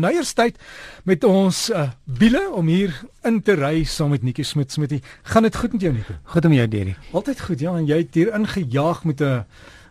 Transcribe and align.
Nou 0.00 0.10
eers 0.16 0.32
tyd 0.32 0.56
met 1.04 1.24
ons 1.28 1.58
uh, 1.74 1.90
wiele 2.20 2.40
om 2.56 2.68
hier 2.72 2.94
in 3.28 3.40
te 3.44 3.56
ry 3.58 3.82
saam 3.84 4.14
met 4.14 4.24
Nikki 4.24 4.44
Smit 4.46 4.72
Smitty. 4.72 5.00
Gaan 5.28 5.44
dit 5.44 5.56
goed 5.56 5.74
met 5.76 5.84
jou 5.84 5.92
Nikki? 5.92 6.16
Goed 6.32 6.48
om 6.48 6.54
jou 6.56 6.68
Derry. 6.72 6.94
Altyd 7.12 7.42
goed 7.44 7.60
ja, 7.60 7.74
en 7.76 7.88
jy 7.88 7.98
het 8.00 8.16
hier 8.16 8.32
ingejaag 8.36 9.04
met 9.04 9.20
'n 9.20 9.44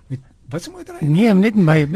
met 0.10 0.20
wat 0.50 0.64
se 0.64 0.72
motor? 0.72 0.96
Nee, 1.00 1.34
net 1.34 1.56
my 1.56 1.86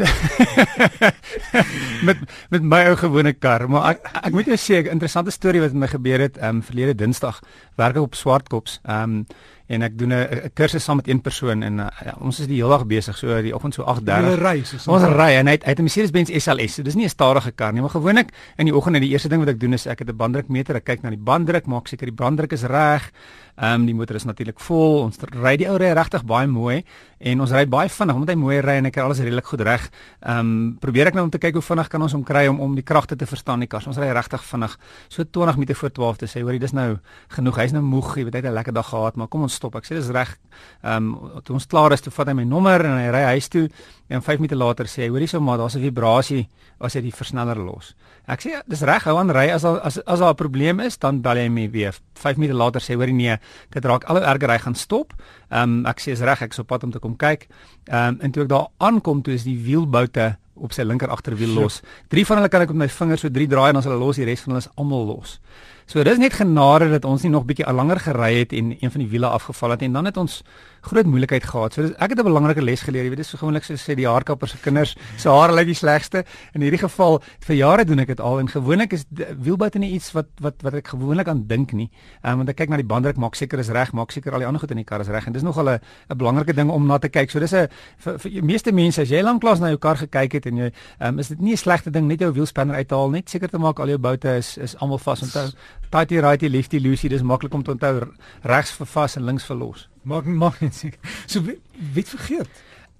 met 2.08 2.18
met 2.50 2.62
my 2.62 2.84
ou 2.86 2.96
gewone 2.96 3.32
kar, 3.32 3.68
maar 3.68 3.90
ek 3.90 4.06
ek 4.22 4.32
moet 4.32 4.46
jou 4.46 4.58
sê 4.58 4.78
'n 4.78 4.94
interessante 4.94 5.30
storie 5.30 5.60
wat 5.60 5.72
met 5.72 5.80
my 5.80 5.88
gebeur 5.88 6.20
het, 6.20 6.38
ehm 6.38 6.56
um, 6.56 6.62
verlede 6.62 6.94
Dinsdag, 6.94 7.40
werk 7.74 7.96
ek 7.96 8.02
op 8.02 8.14
Swartkops. 8.14 8.80
Ehm 8.84 9.02
um, 9.02 9.26
en 9.66 9.82
ek 9.82 9.98
doen 9.98 10.12
'n 10.12 10.50
kursus 10.54 10.84
saam 10.84 10.96
met 10.96 11.08
een 11.08 11.20
persoon 11.20 11.62
en 11.62 11.78
uh, 11.78 11.86
ja, 12.04 12.14
ons 12.20 12.40
is 12.40 12.46
die 12.46 12.56
hele 12.60 12.68
dag 12.68 12.86
besig 12.86 13.16
so 13.16 13.42
die 13.42 13.54
oggend 13.54 13.74
so 13.74 13.82
8:30 13.82 14.36
ry 14.42 14.56
ons 14.86 15.04
ry 15.04 15.30
en 15.40 15.46
hy 15.46 15.52
het, 15.52 15.64
hy 15.64 15.70
het 15.70 15.78
'n 15.78 15.88
Mercedes-Benz 15.88 16.30
SLS 16.30 16.74
so 16.74 16.82
dis 16.82 16.94
nie 16.94 17.04
'n 17.04 17.08
stadige 17.08 17.52
kar 17.52 17.72
nie 17.72 17.80
maar 17.80 17.90
gewoonlik 17.90 18.28
in 18.58 18.66
die 18.66 18.76
oggend 18.76 18.96
en 18.96 19.02
die 19.02 19.10
eerste 19.10 19.28
ding 19.28 19.40
wat 19.40 19.48
ek 19.48 19.60
doen 19.60 19.72
is 19.72 19.86
ek 19.86 19.98
het 19.98 20.08
'n 20.08 20.16
banddrukmeter 20.16 20.76
ek 20.76 20.84
kyk 20.84 21.02
na 21.02 21.10
die 21.10 21.18
banddruk 21.18 21.66
maak 21.66 21.88
seker 21.88 22.06
die 22.06 22.14
banddruk 22.14 22.52
is 22.52 22.62
reg 22.62 23.10
Ehm 23.54 23.80
um, 23.80 23.84
die 23.86 23.94
motor 23.94 24.16
is 24.16 24.24
natuurlik 24.26 24.58
vol. 24.66 25.04
Ons 25.04 25.20
ry 25.30 25.52
die 25.54 25.68
ou 25.70 25.76
ry 25.78 25.92
regtig 25.94 26.24
baie 26.26 26.48
mooi 26.50 26.80
en 27.22 27.40
ons 27.40 27.52
ry 27.54 27.62
baie 27.70 27.88
vinnig 27.88 28.16
omdat 28.18 28.32
hy 28.32 28.34
mooi 28.40 28.56
ry 28.58 28.74
en 28.80 28.88
ek 28.88 28.96
kry 28.96 29.04
alles 29.04 29.20
redelik 29.22 29.46
goed 29.46 29.60
reg. 29.62 29.84
Ehm 30.26 30.40
um, 30.40 30.56
probeer 30.82 31.12
ek 31.12 31.14
nou 31.14 31.22
om 31.28 31.30
te 31.30 31.38
kyk 31.38 31.60
hoe 31.60 31.62
vinnig 31.62 31.90
kan 31.92 32.02
ons 32.02 32.16
hom 32.18 32.24
kry 32.26 32.48
om 32.50 32.58
om 32.64 32.74
die 32.74 32.82
kragte 32.82 33.14
te 33.14 33.28
verstaan 33.30 33.62
die 33.62 33.68
kar. 33.70 33.86
Ons 33.86 34.00
ry 34.02 34.08
regtig 34.10 34.42
vinnig. 34.48 34.74
So 35.06 35.22
20 35.22 35.60
minute 35.60 35.76
voor 35.78 35.92
12 35.94 36.18
te 36.24 36.30
sê, 36.32 36.42
hoorie, 36.42 36.58
dis 36.58 36.74
nou 36.74 36.96
genoeg. 37.36 37.60
Hy's 37.62 37.76
nou 37.76 37.82
moeg, 37.86 38.16
jy 38.18 38.24
weet 38.24 38.34
hy 38.34 38.42
het 38.42 38.50
'n 38.50 38.54
lekker 38.58 38.74
dag 38.74 38.88
gehad, 38.90 39.16
maar 39.16 39.28
kom 39.28 39.46
ons 39.46 39.53
stop. 39.54 39.76
Ek 39.78 39.86
sê 39.88 39.96
dis 39.98 40.10
reg. 40.14 40.34
Ehm 40.82 41.12
um, 41.14 41.40
toe 41.46 41.56
ons 41.56 41.66
klaar 41.70 41.94
is, 41.96 42.02
toe 42.04 42.12
vat 42.14 42.30
hy 42.30 42.34
my 42.40 42.44
nommer 42.48 42.84
en 42.84 42.98
hy 42.98 43.08
ry 43.14 43.22
huis 43.34 43.48
toe 43.52 43.68
en 44.12 44.22
5 44.22 44.42
minute 44.42 44.58
later 44.58 44.90
sê 44.90 45.06
hy, 45.06 45.10
hoorie, 45.14 45.28
so 45.30 45.40
maar 45.40 45.58
daar's 45.58 45.76
'n 45.76 45.82
vibrasie 45.82 46.48
as 46.80 46.94
jy 46.94 47.02
die 47.02 47.14
versneller 47.14 47.56
los. 47.56 47.94
Ek 48.28 48.40
sê 48.40 48.62
dis 48.68 48.82
reg, 48.82 49.04
hou 49.04 49.16
aan 49.18 49.30
ry 49.30 49.50
as 49.50 49.64
as 49.64 49.98
as 49.98 50.20
daar 50.20 50.34
'n 50.34 50.36
probleem 50.36 50.80
is, 50.80 50.98
dan 50.98 51.20
bel 51.22 51.36
jy 51.36 51.48
my 51.48 51.70
weer. 51.70 51.94
5 52.14 52.36
minute 52.36 52.56
later 52.56 52.80
sê 52.80 52.94
hoorie 52.94 53.14
nee, 53.14 53.36
dit 53.70 53.84
raak 53.84 54.04
al 54.04 54.16
hoe 54.16 54.24
erger 54.24 54.50
hy 54.50 54.58
gaan 54.58 54.74
stop. 54.74 55.12
Ehm 55.50 55.62
um, 55.62 55.86
ek 55.86 56.00
sê 56.00 56.12
is 56.12 56.20
reg, 56.20 56.42
ek 56.42 56.52
sou 56.52 56.64
pad 56.64 56.84
om 56.84 56.90
te 56.90 56.98
kom 56.98 57.16
kyk. 57.16 57.48
Ehm 57.88 58.14
um, 58.14 58.18
en 58.20 58.32
toe 58.32 58.42
ek 58.42 58.48
daar 58.48 58.68
aankom, 58.78 59.22
toe 59.22 59.34
is 59.34 59.44
die 59.44 59.58
wielboute 59.58 60.36
op 60.54 60.72
sy 60.72 60.84
linker 60.86 61.10
agterwiel 61.10 61.54
los. 61.54 61.80
Drie 62.12 62.24
van 62.26 62.38
hulle 62.38 62.50
kan 62.52 62.62
ek 62.62 62.72
met 62.72 62.84
my 62.86 62.88
vingers 62.88 63.24
so 63.24 63.32
drie 63.32 63.48
draai 63.50 63.68
en 63.68 63.78
dan 63.78 63.82
is 63.82 63.88
hulle 63.90 63.98
los, 64.00 64.20
die 64.20 64.28
res 64.28 64.44
van 64.44 64.54
hulle 64.54 64.62
is 64.64 64.70
almal 64.76 65.06
los. 65.06 65.38
So 65.86 66.02
dis 66.02 66.18
net 66.18 66.32
genade 66.32 66.88
dat 66.90 67.04
ons 67.04 67.22
nie 67.22 67.30
nog 67.32 67.44
bietjie 67.44 67.72
langer 67.72 68.00
gery 68.00 68.38
het 68.38 68.52
en 68.52 68.72
een 68.80 68.90
van 68.90 69.00
die 69.00 69.10
wiele 69.10 69.28
afgeval 69.28 69.76
het 69.76 69.82
en 69.82 69.92
dan 69.92 70.04
het 70.04 70.16
ons 70.16 70.42
groot 70.84 71.06
moeilikheid 71.08 71.44
gehad. 71.48 71.74
So 71.74 71.82
dis, 71.82 71.92
ek 71.98 72.10
het 72.10 72.18
'n 72.18 72.24
belangrike 72.24 72.62
les 72.62 72.82
geleer. 72.82 73.04
Jy 73.04 73.10
weet 73.10 73.22
dis 73.22 73.28
so 73.28 73.38
gewoonlik 73.38 73.64
so 73.64 73.74
sê 73.74 73.94
die 73.94 74.06
haarkapper 74.06 74.48
se 74.48 74.58
kinders, 74.58 74.96
se 75.16 75.28
hare 75.28 75.52
lyk 75.52 75.66
die 75.66 75.74
slegste. 75.74 76.24
In 76.54 76.60
hierdie 76.60 76.78
geval, 76.78 77.22
vir 77.40 77.56
jare 77.56 77.84
doen 77.84 77.98
ek 78.00 78.06
dit 78.06 78.20
al 78.20 78.38
en 78.40 78.48
gewoonlik 78.48 78.92
is 78.92 79.04
wielbuite 79.38 79.78
nie 79.78 79.92
iets 79.92 80.12
wat 80.12 80.26
wat 80.40 80.62
wat 80.62 80.74
ek 80.74 80.88
gewoonlik 80.88 81.28
aan 81.28 81.46
dink 81.46 81.72
nie. 81.72 81.90
Ehm 82.22 82.32
um, 82.32 82.36
want 82.38 82.48
ek 82.48 82.56
kyk 82.56 82.68
na 82.68 82.76
die 82.76 82.86
banddruk, 82.86 83.16
maak 83.16 83.34
seker 83.34 83.58
is 83.58 83.68
reg, 83.68 83.92
maak 83.92 84.12
seker 84.12 84.32
al 84.32 84.38
die 84.38 84.46
ander 84.46 84.60
goed 84.60 84.70
in 84.70 84.76
die 84.76 84.84
kar 84.84 85.00
is 85.00 85.08
reg 85.08 85.26
en 85.26 85.32
dis 85.32 85.42
nogal 85.42 85.68
'n 85.68 85.80
'n 86.10 86.16
belangrike 86.16 86.54
ding 86.54 86.70
om 86.70 86.86
na 86.86 86.98
te 86.98 87.08
kyk. 87.08 87.30
So 87.30 87.40
dis 87.40 87.52
'n 87.52 87.68
vir, 87.98 88.18
vir 88.18 88.30
die 88.30 88.42
meeste 88.42 88.72
mense 88.72 89.00
as 89.00 89.08
jy 89.08 89.22
lanklaas 89.22 89.60
na 89.60 89.68
jou 89.68 89.78
kar 89.78 89.96
gekyk 89.96 90.32
het 90.32 90.46
en 90.46 90.56
jy 90.56 90.72
ehm 91.00 91.08
um, 91.08 91.18
is 91.18 91.28
dit 91.28 91.40
nie 91.40 91.52
'n 91.52 91.56
slegte 91.56 91.90
ding 91.90 92.06
net 92.06 92.20
jou 92.20 92.32
wielspanner 92.32 92.76
uithaal 92.76 93.10
net 93.10 93.30
seker 93.30 93.48
te 93.48 93.58
maak 93.58 93.78
al 93.78 93.88
jou 93.88 93.98
boute 93.98 94.28
is 94.36 94.58
is 94.58 94.76
almal 94.76 94.98
vas 94.98 95.22
onthou. 95.22 95.50
Tighty 95.90 96.20
righty 96.20 96.48
lefty 96.48 96.78
loosey 96.78 97.08
dis 97.08 97.22
maklik 97.22 97.54
om 97.54 97.62
te 97.62 97.70
onthou 97.70 98.12
regs 98.42 98.72
vir 98.72 98.86
vas 98.86 99.16
en 99.16 99.24
links 99.24 99.44
vir 99.44 99.56
los. 99.56 99.93
Maak 100.04 100.26
maak 100.28 100.60
net 100.60 100.74
seker. 100.74 101.00
So 101.26 101.44
wie, 101.46 101.58
wie 101.94 102.04
vergeet? 102.04 102.48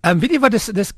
Ehm 0.04 0.16
um, 0.16 0.20
weet 0.20 0.36
jy 0.36 0.40
wat 0.40 0.52
dis 0.56 0.70
dis 0.76 0.92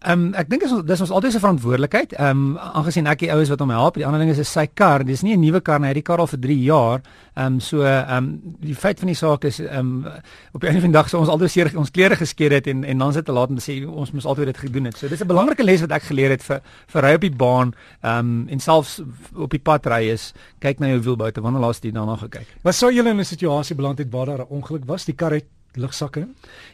Ehm 0.00 0.12
um, 0.12 0.28
ek 0.32 0.48
dink 0.48 0.62
dis 0.64 0.70
dis 0.88 1.00
ons 1.04 1.10
altyd 1.12 1.34
se 1.34 1.40
verantwoordelikheid. 1.42 2.14
Ehm 2.16 2.44
um, 2.54 2.54
aangesien 2.56 3.08
ek 3.10 3.20
die 3.20 3.28
oues 3.34 3.50
wat 3.52 3.60
hom 3.60 3.72
help, 3.74 3.98
die 4.00 4.06
ander 4.08 4.22
ding 4.22 4.30
is 4.32 4.38
is 4.40 4.48
sy 4.48 4.64
kar. 4.64 5.04
Dis 5.04 5.20
nie 5.20 5.34
'n 5.36 5.40
nuwe 5.40 5.60
kar 5.60 5.78
nie, 5.78 5.90
hy 5.90 5.92
het 5.92 6.00
die 6.00 6.08
kar 6.08 6.22
al 6.24 6.30
vir 6.30 6.40
3 6.40 6.56
jaar. 6.56 7.02
Ehm 7.36 7.46
um, 7.46 7.60
so 7.60 7.82
ehm 7.84 8.16
um, 8.16 8.56
die 8.64 8.74
feit 8.74 8.98
van 8.98 9.12
die 9.12 9.14
saak 9.14 9.44
is 9.44 9.60
ehm 9.60 9.76
um, 9.76 10.06
op 10.52 10.62
'n 10.62 10.66
einde 10.66 10.80
van 10.80 10.90
die 10.90 10.96
dag 10.96 11.08
sou 11.08 11.20
ons 11.20 11.28
altyd 11.28 11.50
seer 11.50 11.70
ons 11.76 11.90
klere 11.90 12.16
geskeer 12.16 12.50
het 12.50 12.66
en 12.66 12.84
en 12.84 12.98
dan 12.98 13.12
sit 13.12 13.24
te 13.24 13.32
laat 13.32 13.48
om 13.48 13.58
te 13.58 13.72
sê 13.72 13.86
ons 13.86 14.12
moes 14.12 14.24
altyd 14.24 14.46
dit 14.46 14.58
gedoen 14.58 14.84
het. 14.84 14.96
So 14.96 15.08
dis 15.08 15.20
'n 15.20 15.26
belangrike 15.26 15.64
les 15.64 15.80
wat 15.80 15.90
ek 15.92 16.02
geleer 16.02 16.30
het 16.30 16.42
vir 16.42 16.62
vir 16.86 17.02
ry 17.02 17.14
op 17.14 17.20
die 17.20 17.36
baan 17.36 17.74
ehm 18.00 18.18
um, 18.18 18.48
en 18.48 18.60
selfs 18.60 19.02
op 19.36 19.50
die 19.50 19.60
pad 19.60 19.86
ry 19.86 20.08
is 20.08 20.32
kyk 20.60 20.80
na 20.80 20.86
jou 20.86 21.00
wielboute. 21.00 21.40
Wanneer 21.40 21.60
laas 21.60 21.80
jy 21.82 21.92
daarna 21.92 22.16
gekyk? 22.16 22.46
Wat 22.62 22.74
sou 22.74 22.90
julle 22.90 23.10
in 23.10 23.20
'n 23.20 23.24
situasie 23.24 23.76
beland 23.76 23.98
het 23.98 24.10
waar 24.10 24.26
daar 24.26 24.38
'n 24.38 24.48
ongeluk 24.48 24.84
was? 24.86 25.04
Die 25.04 25.14
kar 25.14 25.32
het 25.32 25.44
lugsakke? 25.74 26.26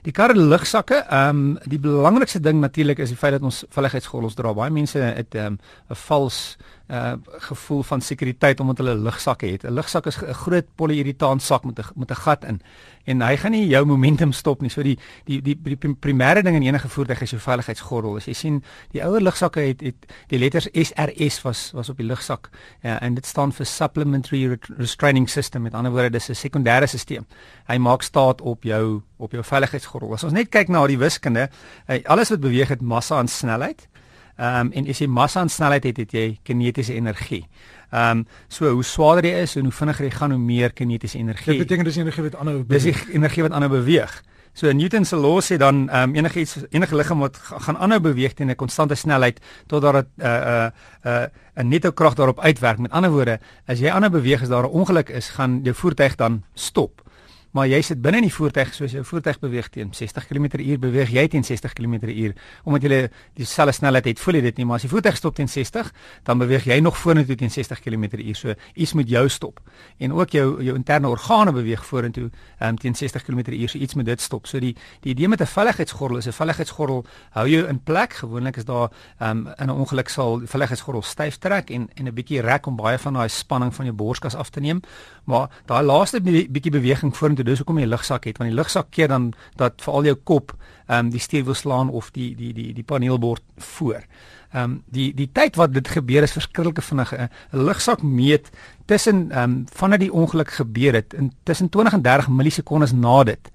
Die 0.02 0.12
kar 0.12 0.34
lugsakke. 0.34 1.02
Ehm 1.10 1.28
um, 1.28 1.58
die 1.64 1.78
belangrikste 1.78 2.40
ding 2.40 2.60
natuurlik 2.60 2.98
is 2.98 3.12
die 3.12 3.18
feit 3.18 3.32
dat 3.32 3.42
ons 3.42 3.64
veiligheidsgordels 3.68 4.34
dra. 4.34 4.54
Baie 4.54 4.70
mense 4.70 4.98
het 4.98 5.34
ehm, 5.34 5.52
'n 5.52 5.58
um, 5.90 5.96
vals 6.06 6.56
uh 6.88 7.12
gevoel 7.26 7.82
van 7.82 8.00
sekuriteit 8.00 8.60
omdat 8.60 8.78
hulle 8.78 8.94
lugsakke 8.94 9.46
het. 9.46 9.64
'n 9.64 9.72
Lugsak 9.72 10.06
is 10.06 10.22
'n 10.22 10.32
groot 10.32 10.66
polyurethane 10.74 11.40
sak 11.40 11.64
met 11.64 11.78
'n 11.78 11.84
met 11.94 12.10
'n 12.10 12.14
gat 12.14 12.44
in 12.44 12.60
en 13.04 13.20
hy 13.22 13.36
gaan 13.36 13.50
nie 13.50 13.66
jou 13.66 13.84
momentum 13.84 14.32
stop 14.32 14.60
nie. 14.60 14.70
So 14.70 14.82
die 14.82 14.98
die 15.24 15.42
die, 15.42 15.56
die 15.62 15.94
primêre 15.94 16.42
ding 16.42 16.56
in 16.56 16.62
enige 16.62 16.88
voertuig 16.88 17.20
is 17.20 17.30
jou 17.30 17.40
veiligheidsgordel. 17.40 18.16
As 18.16 18.24
jy 18.24 18.32
sien 18.32 18.64
die 18.92 19.02
ouer 19.04 19.20
lugsakke 19.20 19.60
het 19.60 19.80
het 19.80 19.94
die 20.28 20.38
letters 20.38 20.68
SRS 20.72 21.42
was 21.42 21.70
was 21.72 21.88
op 21.88 21.96
die 21.96 22.06
lugsak. 22.06 22.50
Ja, 22.82 23.00
en 23.00 23.14
dit 23.14 23.26
staan 23.26 23.52
vir 23.52 23.66
supplementary 23.66 24.58
restraining 24.78 25.28
system. 25.30 25.62
Met 25.62 25.74
ander 25.74 25.92
woorde, 25.92 26.10
dis 26.10 26.28
'n 26.28 26.34
sekondêre 26.34 26.86
stelsel. 26.86 27.26
Hy 27.66 27.76
maak 27.76 28.02
staat 28.02 28.40
op 28.40 28.62
jou 28.62 29.02
op 29.16 29.32
jou 29.32 29.44
veiligheidsgordel. 29.44 30.12
As 30.12 30.24
ons 30.24 30.32
net 30.32 30.48
kyk 30.48 30.68
na 30.68 30.86
die 30.86 30.98
wiskunde, 30.98 31.48
alles 32.04 32.28
wat 32.28 32.40
beweeg 32.40 32.68
het 32.68 32.80
massa 32.80 33.18
en 33.18 33.28
snelheid. 33.28 33.88
Ehm 34.36 34.66
um, 34.66 34.72
en 34.72 34.88
as 34.92 34.98
jy 35.00 35.06
massa 35.08 35.40
en 35.40 35.48
snelheid 35.48 35.84
het, 35.88 35.96
het 35.96 36.12
jy 36.12 36.38
kinetiese 36.44 36.94
energie. 36.94 37.46
Ehm 37.90 38.18
um, 38.18 38.26
so 38.48 38.68
hoe 38.68 38.84
swaarder 38.84 39.30
jy 39.30 39.42
is 39.46 39.56
en 39.56 39.62
hoe 39.62 39.72
vinniger 39.72 40.04
jy 40.04 40.10
gaan, 40.10 40.30
hoe 40.30 40.40
meer 40.40 40.72
kinetiese 40.72 41.18
energie. 41.18 41.56
Dit 41.56 41.64
beteken 41.64 41.84
dis 41.84 41.96
energie 41.96 42.22
wat 42.22 42.36
aanhou 42.36 42.62
beweeg. 42.64 42.82
Dis 42.84 43.14
energie 43.14 43.46
wat 43.46 43.52
aanhou 43.52 43.70
beweeg. 43.70 44.22
So 44.56 44.72
Newton 44.72 45.04
se 45.04 45.16
law 45.16 45.40
sê 45.40 45.56
dan 45.56 45.88
ehm 45.88 46.10
um, 46.10 46.14
enige 46.14 46.40
iets 46.40 46.56
enige 46.70 46.96
liggaam 46.96 47.24
wat 47.24 47.36
gaan 47.36 47.78
aanhou 47.78 48.00
beweeg 48.00 48.32
teen 48.32 48.50
'n 48.50 48.56
konstante 48.56 48.94
snelheid 48.94 49.40
totdat 49.66 49.94
dit 49.94 50.06
'n 50.16 50.26
uh, 50.26 50.28
'n 50.28 50.72
uh, 51.08 51.12
'n 51.12 51.30
uh, 51.58 51.62
'n 51.64 51.68
netto 51.68 51.90
krag 51.92 52.14
daarop 52.14 52.40
uitwerk. 52.40 52.78
Met 52.78 52.90
ander 52.90 53.10
woorde, 53.10 53.40
as 53.66 53.78
jy 53.78 53.88
aanhou 53.88 54.10
beweeg 54.10 54.42
as 54.42 54.48
daar 54.48 54.64
'n 54.64 54.76
ongeluk 54.80 55.08
is, 55.08 55.28
gaan 55.28 55.60
jou 55.62 55.74
voertuig 55.74 56.14
dan 56.14 56.42
stop 56.54 57.05
maar 57.56 57.70
jy 57.72 57.80
sit 57.88 58.02
binne 58.04 58.20
in 58.20 58.28
die 58.28 58.34
voertuig 58.36 58.74
soos 58.76 58.92
jou 58.96 59.04
voertuig 59.06 59.40
beweeg 59.40 59.70
teen 59.72 59.92
60 59.96 60.28
km/h 60.28 60.78
beweeg 60.82 61.14
jy 61.16 61.26
teen 61.32 61.44
60 61.44 61.72
km/h 61.72 62.36
omdat 62.64 62.82
jy 62.84 63.02
dieselfde 63.40 63.72
snelheid 63.80 64.04
het 64.12 64.20
voel 64.20 64.40
jy 64.40 64.44
dit 64.50 64.60
nie 64.60 64.68
maar 64.68 64.80
as 64.80 64.86
die 64.86 64.92
voertuig 64.92 65.16
stop 65.16 65.34
teen 65.38 65.48
60 65.48 65.92
dan 66.28 66.38
beweeg 66.44 66.68
jy 66.68 66.80
nog 66.84 66.98
vorentoe 67.00 67.36
teen 67.36 67.50
60 67.50 67.80
km/h 67.80 68.36
so 68.36 68.54
iets 68.74 68.92
moet 68.92 69.08
jou 69.08 69.28
stop. 69.28 69.60
En 69.98 70.12
ook 70.12 70.30
jou 70.30 70.62
jou 70.62 70.76
interne 70.76 71.08
organe 71.08 71.52
beweeg 71.52 71.84
vorentoe 71.86 72.30
um, 72.60 72.78
teen 72.78 72.94
60 72.94 73.22
km/h 73.22 73.68
so 73.68 73.78
iets 73.78 73.94
moet 73.94 74.04
dit 74.06 74.20
stop. 74.20 74.46
So 74.46 74.60
die 74.60 74.74
die 75.00 75.14
idee 75.14 75.28
met 75.28 75.40
'n 75.40 75.46
veiligheidsgordel 75.46 76.18
is 76.18 76.26
'n 76.26 76.32
veiligheidsgordel 76.32 77.04
hou 77.30 77.48
jou 77.48 77.66
in 77.68 77.82
plek. 77.82 78.12
Gewoonlik 78.12 78.56
is 78.56 78.64
daar 78.64 78.90
um, 79.20 79.48
in 79.58 79.66
'n 79.66 79.70
ongeluk 79.70 80.08
sal 80.08 80.38
die 80.38 80.48
veiligheidsgordel 80.48 81.02
styf 81.02 81.36
trek 81.36 81.70
en 81.70 81.88
en 81.94 82.06
'n 82.06 82.14
bietjie 82.14 82.40
rek 82.40 82.66
om 82.66 82.76
baie 82.76 82.98
van 82.98 83.12
daai 83.12 83.28
spanning 83.28 83.74
van 83.74 83.84
jou 83.84 83.96
borskas 83.96 84.34
af 84.34 84.50
te 84.50 84.60
neem. 84.60 84.80
Maar 85.24 85.50
daai 85.66 85.84
laaste 85.84 86.20
bietjie 86.20 86.70
beweging 86.70 87.16
vorentoe 87.16 87.44
dis 87.46 87.62
hoekom 87.62 87.78
jy 87.78 87.86
lugsak 87.88 88.26
het 88.28 88.38
want 88.38 88.50
die 88.50 88.56
lugsak 88.56 88.90
keer 88.90 89.08
dan 89.08 89.32
dat 89.60 89.82
veral 89.84 90.10
jou 90.10 90.16
kop 90.24 90.54
ehm 90.86 91.06
um, 91.06 91.10
die 91.10 91.20
stuurwiel 91.20 91.54
slaan 91.54 91.90
of 91.90 92.10
die 92.14 92.34
die 92.36 92.52
die 92.54 92.72
die 92.74 92.84
paneelbord 92.84 93.42
voor. 93.56 94.02
Ehm 94.52 94.62
um, 94.62 94.82
die 94.86 95.14
die 95.14 95.28
tyd 95.32 95.56
wat 95.56 95.72
dit 95.74 95.88
gebeur 95.88 96.22
is 96.22 96.32
verskriklike 96.32 96.82
vinnig. 96.82 97.12
'n 97.12 97.28
Lugsak 97.50 98.02
meet 98.02 98.50
tussen 98.86 99.30
ehm 99.30 99.42
um, 99.42 99.64
vanaf 99.72 99.98
die 99.98 100.12
ongeluk 100.12 100.50
gebeur 100.50 100.92
het 100.94 101.14
in 101.14 101.32
tussen 101.42 101.68
20 101.68 101.92
en 101.92 102.02
30 102.02 102.28
millisekondes 102.28 102.92
na 102.92 103.24
dit. 103.24 103.50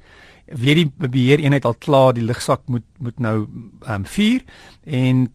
Weet 0.45 0.75
die 0.75 0.91
beheer 1.09 1.39
eenheid 1.39 1.65
al 1.65 1.75
klaar 1.75 2.13
die 2.13 2.23
lugsak 2.23 2.61
moet 2.65 2.87
moet 2.97 3.19
nou 3.19 3.47
ehm 3.81 3.93
um, 3.93 4.05
vuur 4.05 4.41
en 4.83 5.31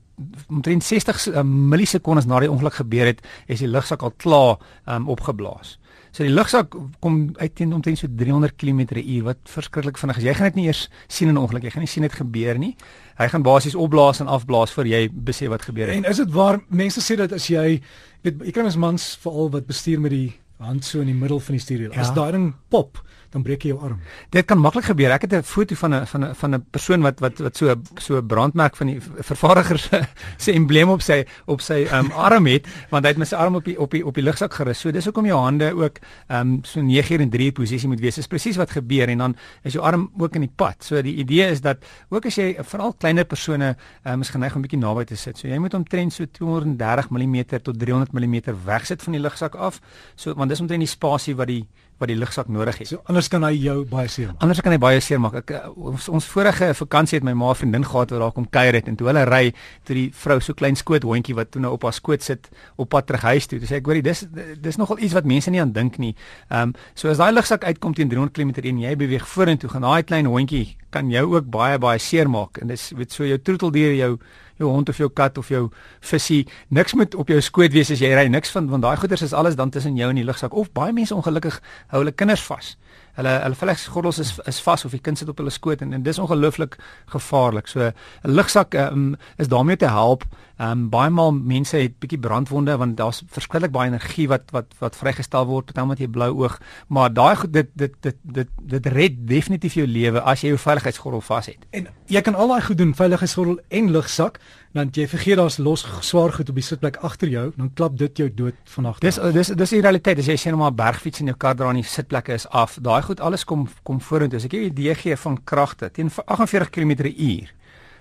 omtrent 0.49 0.85
60 0.85 1.27
uh, 1.27 1.43
millisekondes 1.43 2.25
na 2.27 2.41
die 2.41 2.51
ongeluk 2.51 2.75
gebeur 2.75 3.07
het, 3.07 3.21
is 3.47 3.59
die 3.59 3.69
lugsak 3.69 4.03
al 4.03 4.15
klaar 4.17 4.57
um, 4.89 5.09
opgeblaas. 5.09 5.79
So 6.17 6.25
die 6.25 6.33
lugsak 6.33 6.73
kom 7.05 7.17
uit 7.37 7.55
teen 7.59 7.75
omtrent 7.77 8.01
so 8.01 8.09
300 8.09 8.55
km/h 8.57 9.19
wat 9.27 9.51
verskriklik 9.53 9.99
vinnig 10.01 10.17
is. 10.23 10.25
Jy 10.25 10.35
gaan 10.39 10.49
dit 10.49 10.55
nie 10.63 10.65
eers 10.71 10.87
sien 11.13 11.29
in 11.29 11.35
'n 11.35 11.43
ongeluk, 11.43 11.63
jy 11.63 11.71
gaan 11.75 11.85
nie 11.85 11.93
sien 11.93 12.07
dit 12.09 12.13
gebeur 12.13 12.59
nie. 12.59 12.75
Hy 13.19 13.29
gaan 13.29 13.43
basies 13.43 13.75
opblaas 13.75 14.21
en 14.21 14.27
afblaas 14.27 14.73
voor 14.73 14.87
jy 14.87 15.11
besef 15.13 15.49
wat 15.49 15.63
gebeur 15.69 15.89
het. 15.89 15.97
En 15.97 16.11
is 16.11 16.17
dit 16.17 16.33
waar 16.33 16.61
mense 16.69 17.01
sê 17.01 17.17
dat 17.17 17.33
as 17.33 17.49
jy 17.49 17.83
weet 18.23 18.41
jy 18.41 18.51
kry 18.51 18.63
mens 18.63 18.77
mans 18.77 19.19
veral 19.21 19.51
wat 19.51 19.67
bestuur 19.67 20.01
met 20.01 20.11
die 20.11 20.33
hand 20.59 20.85
so 20.85 21.01
in 21.01 21.07
die 21.07 21.15
middel 21.15 21.41
van 21.41 21.53
die 21.53 21.61
stuurwiel. 21.61 21.93
Ja. 21.93 22.01
As 22.01 22.15
daai 22.15 22.33
ding 22.33 22.55
pop, 22.71 23.03
dan 23.37 23.45
breek 23.45 23.67
jy 23.67 23.75
jou 23.75 23.81
arm. 23.85 24.01
Dit 24.33 24.49
kan 24.49 24.61
maklik 24.61 24.89
gebeur. 24.89 25.13
Ek 25.13 25.27
het 25.29 25.35
'n 25.35 25.43
foto 25.43 25.75
van 25.75 25.95
'n 25.95 26.07
van 26.07 26.25
'n 26.25 26.35
van 26.35 26.55
'n 26.55 26.65
persoon 26.71 27.01
wat 27.03 27.21
wat 27.21 27.39
wat 27.39 27.57
so 27.57 27.75
so 28.01 28.17
'n 28.17 28.27
brandmerk 28.27 28.77
van 28.77 28.87
die 28.87 29.01
vervaardiger 29.01 29.79
se 29.79 30.01
se 30.39 30.53
embleem 30.53 30.89
op 30.89 31.03
sy 31.03 31.25
op 31.47 31.61
sy 31.61 31.87
um, 31.93 32.11
arm 32.27 32.47
het, 32.47 32.67
want 32.91 33.05
hy 33.05 33.11
het 33.11 33.19
met 33.19 33.29
sy 33.29 33.37
arm 33.37 33.55
op 33.55 33.65
die 33.65 33.79
op 33.79 33.91
die 33.91 34.07
op 34.07 34.15
die 34.15 34.23
lugsak 34.23 34.55
gerus. 34.55 34.81
So 34.81 34.91
dis 34.91 35.05
hoekom 35.05 35.27
jou 35.27 35.39
hande 35.39 35.75
ook 35.75 35.99
um 36.29 36.61
so 36.65 36.81
9 36.81 37.21
en 37.21 37.31
3 37.31 37.53
posisie 37.53 37.89
moet 37.89 38.01
wees. 38.01 38.15
Dis 38.15 38.27
presies 38.27 38.57
wat 38.57 38.71
gebeur 38.71 39.09
en 39.09 39.19
dan 39.19 39.37
is 39.63 39.73
jou 39.73 39.85
arm 39.85 40.11
ook 40.19 40.35
in 40.35 40.41
die 40.41 40.53
pad. 40.57 40.85
So 40.85 41.03
die 41.03 41.17
idee 41.17 41.51
is 41.51 41.61
dat 41.61 41.79
ook 42.09 42.27
as 42.27 42.35
jy 42.35 42.57
veral 42.61 42.95
kleiner 42.99 43.25
persone 43.25 43.77
um, 44.05 44.21
is 44.21 44.31
geneig 44.31 44.55
om 44.55 44.63
bietjie 44.63 44.79
naby 44.79 45.05
te 45.05 45.17
sit. 45.17 45.39
So 45.39 45.49
jy 45.49 45.59
moet 45.59 45.75
omtrent 45.75 46.13
so 46.13 46.25
230 46.25 47.11
mm 47.11 47.45
tot 47.63 47.79
300 47.79 48.13
mm 48.13 48.41
wegsit 48.65 49.03
van 49.03 49.13
die 49.13 49.21
lugsak 49.21 49.55
af. 49.55 49.81
So 50.17 50.35
want 50.35 50.49
dis 50.49 50.61
omtrent 50.61 50.81
die 50.81 50.89
spasie 50.89 51.37
wat 51.37 51.47
die 51.47 51.67
wat 51.99 52.11
die 52.11 52.17
lugsak 52.19 52.49
nodig 52.53 52.79
het. 52.79 52.91
So 52.91 53.01
anders 53.09 53.29
kan 53.33 53.45
hy 53.47 53.55
jou 53.57 53.77
baie 53.89 54.09
seer 54.13 54.29
maak. 54.31 54.43
Anders 54.45 54.61
kan 54.65 54.75
hy 54.75 54.79
baie 54.83 55.01
seer 55.01 55.21
maak. 55.23 55.39
Ek 55.41 55.53
eh, 55.57 55.63
ons, 55.77 56.09
ons 56.13 56.29
vorige 56.29 56.69
vakansie 56.77 57.19
het 57.19 57.27
my 57.27 57.33
ma 57.39 57.55
vriendin 57.57 57.87
gehad 57.87 58.13
wat 58.13 58.23
daar 58.25 58.35
kom 58.37 58.49
kuier 58.53 58.77
het 58.77 58.91
en 58.91 58.99
toe 59.01 59.09
hulle 59.09 59.25
ry 59.29 59.43
toe 59.89 59.97
die 59.97 60.07
vrou 60.25 60.39
so 60.45 60.57
klein 60.59 60.77
skoot 60.77 61.07
hondjie 61.09 61.37
wat 61.39 61.55
toe 61.55 61.63
nou 61.65 61.73
op 61.77 61.87
haar 61.89 61.97
skoot 61.97 62.25
sit 62.25 62.51
op 62.77 62.91
pad 62.93 63.09
terug 63.09 63.25
huis 63.33 63.49
toe. 63.49 63.61
Toe 63.63 63.71
sê 63.71 63.81
ek 63.81 63.89
hoorie 63.89 64.05
dis 64.05 64.27
dis 64.63 64.81
nogal 64.81 65.01
iets 65.01 65.17
wat 65.17 65.29
mense 65.29 65.53
nie 65.53 65.63
aan 65.65 65.73
dink 65.77 66.01
nie. 66.03 66.15
Ehm 66.51 66.73
um, 66.73 66.77
so 66.95 67.09
as 67.13 67.21
daai 67.23 67.33
lugsak 67.33 67.65
uitkom 67.65 67.97
teen 67.97 68.13
300 68.13 68.37
km 68.37 68.53
en 68.63 68.83
jy 68.85 68.97
beweeg 68.97 69.29
vorentoe 69.29 69.73
gaan 69.73 69.89
daai 69.89 70.03
klein 70.05 70.29
hondjie 70.29 70.77
kan 70.93 71.11
jou 71.11 71.25
ook 71.35 71.49
baie 71.53 71.79
baie 71.79 72.01
seer 72.01 72.29
maak 72.31 72.61
en 72.63 72.73
dis 72.73 72.91
weet 72.97 73.13
so 73.13 73.25
jou 73.25 73.39
troeteldier 73.39 73.97
jou 73.97 74.17
jou 74.59 74.71
hond 74.71 74.89
of 74.89 74.97
jou 74.97 75.09
kat 75.09 75.39
of 75.39 75.49
jou 75.49 75.69
visie. 76.01 76.47
Niks 76.69 76.95
moet 76.95 77.15
op 77.15 77.29
jou 77.29 77.41
skoot 77.41 77.73
wees 77.73 77.91
as 77.91 78.01
jy 78.01 78.13
ry 78.15 78.27
niks 78.33 78.51
van 78.55 78.71
want 78.73 78.83
daai 78.83 78.97
goeders 78.97 79.23
is 79.23 79.33
alles 79.33 79.57
dan 79.57 79.71
tussen 79.71 79.97
jou 79.97 80.11
en 80.11 80.17
die 80.17 80.25
lugsak. 80.25 80.55
Of 80.55 80.73
baie 80.73 80.93
mense 80.93 81.15
ongelukkig 81.15 81.61
hou 81.93 82.03
hulle 82.05 82.13
kinders 82.13 82.45
vas 82.49 82.77
hulle 83.17 83.35
hulle 83.43 83.59
vlegsgordels 83.59 84.19
is 84.23 84.33
is 84.45 84.61
vas 84.65 84.85
of 84.85 84.95
die 84.95 85.01
kind 85.01 85.19
sit 85.19 85.29
op 85.33 85.39
hulle 85.41 85.53
skoot 85.55 85.83
en, 85.85 85.93
en 85.97 86.03
dis 86.03 86.19
ongelooflik 86.19 86.77
gevaarlik. 87.13 87.69
So 87.69 87.81
'n 87.91 87.95
lugsak 88.31 88.75
um, 88.75 89.17
is 89.37 89.49
daarmee 89.49 89.77
te 89.77 89.89
help. 89.89 90.25
Um, 90.61 90.89
baie 90.89 91.11
maal 91.11 91.33
mense 91.33 91.77
het 91.77 91.99
bietjie 92.01 92.19
brandwonde 92.19 92.77
want 92.77 92.97
daar's 92.97 93.23
verskriklik 93.29 93.73
baie 93.73 93.89
energie 93.89 94.29
wat 94.29 94.51
wat 94.51 94.73
wat 94.79 94.97
vrygestel 94.97 95.47
word 95.47 95.67
terwyl 95.67 95.87
met 95.87 95.99
jy 95.99 96.09
blou 96.09 96.31
oog. 96.45 96.61
Maar 96.89 97.13
daai 97.13 97.37
dit 97.51 97.69
dit 97.75 97.93
dit 98.01 98.17
dit 98.23 98.49
dit 98.63 98.87
red 98.87 99.27
definitief 99.29 99.75
jou 99.75 99.87
lewe 99.87 100.21
as 100.21 100.41
jy 100.41 100.49
jou 100.55 100.59
veiligheidsgordel 100.59 101.21
vas 101.21 101.47
het 101.47 101.67
en 101.71 101.89
jy 102.07 102.21
kan 102.23 102.35
al 102.35 102.49
daai 102.49 102.63
goed 102.63 102.79
doen 102.79 102.95
veiligheidsgordel 102.95 103.59
en 103.69 103.91
lugsak 103.91 104.41
dan 104.77 104.91
jy 104.93 105.07
vergeet 105.09 105.39
daar's 105.41 105.57
los 105.59 105.85
swaar 106.05 106.33
goed 106.37 106.51
op 106.53 106.59
die 106.59 106.65
sitplek 106.65 106.99
agter 107.07 107.31
jou, 107.33 107.47
dan 107.57 107.71
klap 107.75 107.97
dit 107.97 108.21
jou 108.21 108.29
dood 108.29 108.57
vanaand. 108.75 109.01
Dis 109.01 109.19
dis 109.35 109.53
dis 109.57 109.75
die 109.77 109.81
realiteit. 109.81 110.21
As 110.21 110.29
jy 110.29 110.37
sien 110.37 110.57
maar 110.59 110.71
'n 110.71 110.77
bergfiets 110.77 111.21
in 111.21 111.33
jou 111.33 111.37
kar 111.37 111.57
dra 111.57 111.71
en 111.71 111.81
die 111.81 111.85
sitplekke 111.85 112.35
is 112.35 112.47
af, 112.49 112.79
daai 112.81 113.03
goed 113.03 113.21
alles 113.21 113.45
kom 113.45 113.69
kom 113.83 114.01
vorentoe. 114.01 114.37
As 114.37 114.45
ek 114.45 114.53
jou 114.53 114.63
'n 114.63 114.73
idee 114.73 114.95
gee 114.95 115.17
van 115.17 115.39
kragte 115.45 115.91
teen 115.91 116.11
48 116.11 116.71
km/h. 116.71 117.49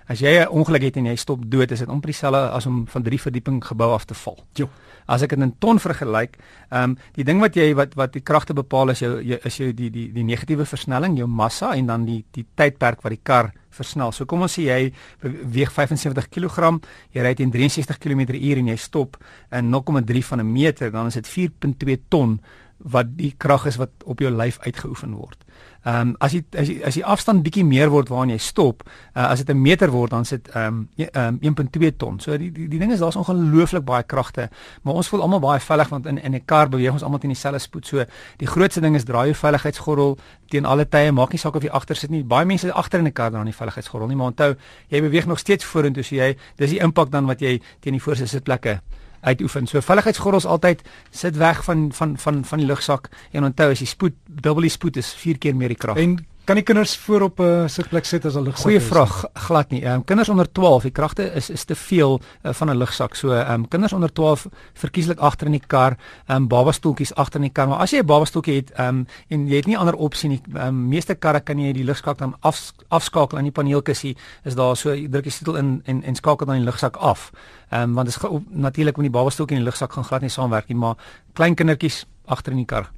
As 0.08 0.20
jy 0.20 0.38
'n 0.38 0.48
ongeluk 0.48 0.82
het 0.82 0.96
en 0.96 1.06
jy 1.06 1.16
stop 1.16 1.42
dood, 1.50 1.70
is 1.70 1.78
dit 1.78 1.88
omtrent 1.88 2.14
dieselfde 2.14 2.50
as 2.50 2.66
om 2.66 2.86
van 2.86 3.02
3 3.02 3.20
verdieping 3.20 3.64
gebou 3.64 3.92
af 3.92 4.04
te 4.04 4.14
val. 4.14 4.38
Jo. 4.54 4.68
As 5.06 5.22
ek 5.22 5.30
dit 5.30 5.40
in 5.40 5.54
ton 5.58 5.78
vergelyk, 5.78 6.36
ehm 6.70 6.82
um, 6.82 6.96
die 7.14 7.24
ding 7.24 7.40
wat 7.40 7.54
jy 7.54 7.74
wat 7.74 7.94
wat 7.94 8.12
die 8.12 8.22
kragte 8.22 8.54
bepaal 8.54 8.90
is 8.90 9.00
jou, 9.00 9.22
jou 9.22 9.38
is 9.44 9.56
jou 9.56 9.72
die 9.72 9.90
die 9.90 10.12
die 10.12 10.24
negatiewe 10.24 10.64
versnelling, 10.64 11.16
jou 11.16 11.26
massa 11.26 11.74
en 11.74 11.86
dan 11.86 12.04
die 12.04 12.24
die 12.32 12.46
tydperk 12.54 13.02
wat 13.02 13.10
die 13.10 13.22
kar 13.22 13.52
versnel. 13.70 14.12
So 14.12 14.24
kom 14.24 14.42
ons 14.42 14.58
sê 14.58 14.62
jy 14.62 14.92
weeg 15.22 15.72
75 15.72 16.28
kg, 16.28 16.80
jy 17.12 17.22
ry 17.22 17.34
teen 17.34 17.50
63 17.50 17.98
km/h 17.98 18.58
en 18.58 18.68
jy 18.68 18.76
stop 18.76 19.16
in 19.52 19.70
0,3 19.70 20.22
van 20.30 20.40
'n 20.40 20.52
meter, 20.52 20.90
dan 20.90 21.06
is 21.06 21.14
dit 21.14 21.26
4.2 21.26 21.98
ton 22.08 22.40
wat 22.78 23.16
die 23.16 23.34
krag 23.38 23.66
is 23.66 23.76
wat 23.76 23.90
op 24.04 24.20
jou 24.20 24.30
lyf 24.30 24.58
uitgeoefen 24.60 25.14
word. 25.16 25.44
Ehm 25.86 26.08
um, 26.08 26.14
as 26.18 26.32
jy 26.34 26.42
as 26.58 26.68
jy 26.68 26.80
as 26.82 26.96
die 26.98 27.04
afstand 27.06 27.44
bietjie 27.46 27.64
meer 27.64 27.92
word 27.94 28.08
waarna 28.10 28.34
jy 28.34 28.42
stop, 28.42 28.82
uh, 29.14 29.28
as 29.30 29.38
dit 29.44 29.50
'n 29.54 29.62
meter 29.62 29.90
word 29.90 30.10
dan 30.10 30.24
sit 30.24 30.48
ehm 30.48 30.88
um, 30.98 31.38
um, 31.38 31.38
1.2 31.40 31.96
ton. 31.96 32.18
So 32.20 32.36
die 32.36 32.50
die, 32.50 32.68
die 32.68 32.78
ding 32.78 32.92
is 32.92 32.98
daar's 32.98 33.16
ongelooflik 33.16 33.84
baie 33.84 34.02
kragte, 34.02 34.50
maar 34.82 34.94
ons 34.94 35.08
voel 35.08 35.22
almal 35.22 35.40
baie 35.40 35.60
veilig 35.60 35.88
want 35.88 36.06
in 36.06 36.18
in 36.18 36.34
'n 36.34 36.44
kar 36.44 36.68
beweeg 36.68 36.92
ons 36.92 37.02
almal 37.02 37.18
teen 37.18 37.30
dieselfde 37.30 37.58
spoed. 37.58 37.86
So 37.86 38.04
die 38.36 38.46
grootste 38.46 38.80
ding 38.80 38.94
is 38.96 39.04
draai 39.04 39.26
jou 39.26 39.34
veiligheidsgordel 39.34 40.18
teen 40.48 40.64
alle 40.64 40.88
tye. 40.88 41.12
Maak 41.12 41.32
nie 41.32 41.38
saak 41.38 41.54
of 41.54 41.62
jy 41.62 41.70
agter 41.70 41.96
sit 41.96 42.10
nie. 42.10 42.24
Baie 42.24 42.44
mense 42.44 42.72
agter 42.72 42.98
in 42.98 43.06
'n 43.06 43.12
kar 43.12 43.30
dra 43.30 43.42
nie 43.42 43.52
veiligheidsgordel 43.52 44.08
nie, 44.08 44.16
maar 44.16 44.26
onthou, 44.26 44.56
jy 44.88 45.00
beweeg 45.00 45.26
nog 45.26 45.38
steeds 45.38 45.64
vorentoe, 45.64 46.02
so 46.02 46.14
jy 46.14 46.36
dis 46.56 46.70
die 46.70 46.80
impak 46.80 47.10
dan 47.10 47.26
wat 47.26 47.40
jy 47.40 47.60
teen 47.80 47.92
die 47.92 48.02
voorste 48.02 48.26
sitplekke 48.26 48.80
uitoefen. 49.26 49.66
So 49.66 49.82
veiligheidsgordels 49.84 50.46
altyd 50.46 50.82
sit 51.10 51.36
weg 51.40 51.64
van 51.66 51.90
van 51.92 52.16
van 52.18 52.44
van 52.44 52.62
die 52.62 52.68
lugsak 52.68 53.10
en 53.32 53.48
onthou 53.48 53.70
as 53.74 53.82
jy 53.82 53.90
spoed 53.90 54.16
dubbel 54.26 54.68
die 54.68 54.74
spoed 54.74 54.96
is 55.02 55.12
4 55.18 55.38
keer 55.42 55.56
meer 55.56 55.74
die 55.74 55.80
krag. 55.80 55.98
En 56.00 56.18
Kan 56.46 56.54
die 56.54 56.64
kinders 56.64 56.96
voor 56.96 57.20
op 57.20 57.38
'n 57.38 57.42
uh, 57.42 57.66
sitplek 57.66 58.04
sit 58.04 58.24
as 58.24 58.34
hulle 58.34 58.52
Goeie 58.52 58.80
vraag, 58.80 59.24
glad 59.34 59.70
nie. 59.70 59.82
Ehm 59.82 59.94
um, 59.94 60.04
kinders 60.04 60.28
onder 60.28 60.52
12, 60.52 60.82
die 60.82 60.90
kragte 60.90 61.32
is 61.34 61.50
is 61.50 61.64
te 61.64 61.74
veel 61.74 62.20
uh, 62.42 62.52
van 62.52 62.70
'n 62.70 62.76
lugsak. 62.76 63.14
So 63.14 63.32
ehm 63.32 63.52
um, 63.52 63.68
kinders 63.68 63.92
onder 63.92 64.12
12 64.12 64.46
verkieslik 64.72 65.18
agter 65.18 65.46
in 65.46 65.52
die 65.52 65.66
kar, 65.66 65.96
ehm 66.26 66.36
um, 66.36 66.48
babastoeltjies 66.48 67.14
agter 67.14 67.36
in 67.36 67.42
die 67.42 67.52
kar. 67.52 67.68
Maar 67.68 67.78
as 67.78 67.90
jy 67.90 67.98
'n 67.98 68.06
babastoeltjie 68.06 68.54
het, 68.54 68.70
ehm 68.70 68.88
um, 68.88 69.06
en 69.28 69.48
jy 69.48 69.56
het 69.56 69.66
nie 69.66 69.78
ander 69.78 69.94
opsie 69.94 70.28
nie, 70.28 70.40
ehm 70.54 70.66
um, 70.66 70.88
meeste 70.88 71.14
karre 71.14 71.40
kan 71.40 71.58
jy 71.58 71.72
die 71.72 71.84
lugsak 71.84 72.18
dan 72.18 72.36
af, 72.40 72.72
afskakel 72.88 73.38
aan 73.38 73.44
die 73.44 73.52
paneelkussie. 73.52 74.16
Is 74.44 74.54
daar 74.54 74.76
so 74.76 74.94
druk 75.08 75.24
jy 75.24 75.30
sleutel 75.30 75.56
in 75.56 75.82
en 75.84 76.02
en 76.02 76.14
skakel 76.14 76.46
dan 76.46 76.56
die 76.56 76.64
lugsak 76.64 76.96
af. 76.96 77.32
Ehm 77.70 77.82
um, 77.82 77.94
want 77.94 78.06
dit 78.06 78.16
is 78.16 78.30
natuurlik 78.48 78.96
met 78.96 79.04
die 79.04 79.18
babastoeltjie 79.18 79.56
en 79.56 79.62
die 79.62 79.70
lugsak 79.70 79.92
gaan 79.92 80.04
glad 80.04 80.20
nie 80.20 80.30
saamwerk 80.30 80.68
nie, 80.68 80.76
maar 80.76 80.94
klein 81.32 81.54
kindertjies 81.54 82.06
agter 82.24 82.52
in 82.52 82.58
die 82.58 82.66
kar. 82.66 82.95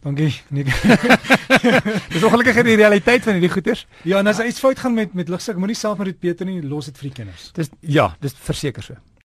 Dankie. 0.00 0.30
Nee. 0.48 0.64
Dis 2.12 2.22
ongelukkig 2.22 2.62
die 2.62 2.76
realiteit 2.78 3.24
van 3.26 3.34
hierdie 3.34 3.50
goeters. 3.50 3.86
Ja, 4.06 4.20
en 4.22 4.30
as 4.30 4.38
iets 4.44 4.62
fout 4.62 4.78
gaan 4.78 4.94
met 4.94 5.14
met 5.18 5.28
lugsak, 5.28 5.58
moenie 5.58 5.76
self 5.76 5.98
maar 5.98 6.06
dit 6.06 6.20
beter 6.20 6.46
nie, 6.46 6.60
los 6.62 6.86
dit 6.86 7.00
vir 7.00 7.08
die 7.08 7.16
kinders. 7.22 7.48
Dis 7.56 7.72
ja, 7.80 8.12
dis 8.22 8.36
verseker 8.46 8.86
so. 8.86 8.94